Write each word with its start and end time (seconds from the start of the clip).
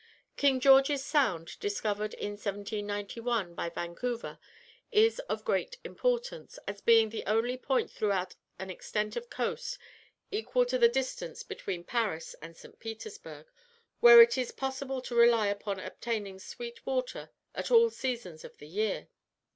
King 0.35 0.59
George's 0.59 1.05
Sound, 1.05 1.59
discovered 1.59 2.15
in 2.15 2.31
1791 2.31 3.53
by 3.53 3.69
Vancouver, 3.69 4.39
is 4.91 5.19
of 5.29 5.45
great 5.45 5.77
importance, 5.83 6.57
as 6.67 6.81
being 6.81 7.09
the 7.09 7.23
only 7.27 7.55
point 7.55 7.91
throughout 7.91 8.33
an 8.57 8.71
extent 8.71 9.15
of 9.15 9.29
coast 9.29 9.77
equal 10.31 10.65
to 10.65 10.79
the 10.79 10.89
distance 10.89 11.43
between 11.43 11.83
Paris 11.83 12.33
and 12.41 12.57
St. 12.57 12.79
Petersburg 12.79 13.45
where 13.99 14.23
it 14.23 14.39
is 14.39 14.51
possible 14.51 15.01
to 15.03 15.13
rely 15.13 15.45
upon 15.45 15.79
obtaining 15.79 16.39
sweet 16.39 16.83
water 16.83 17.29
at 17.53 17.69
all 17.69 17.91
seasons 17.91 18.43
of 18.43 18.57
the 18.57 18.67
year. 18.67 19.07